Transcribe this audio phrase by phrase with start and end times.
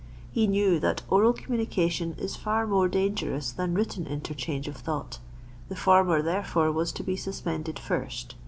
[0.31, 5.19] He knew that oral communication is far more dangerous than written interchange of thought;
[5.69, 8.33] the former therefore was to be suspended first.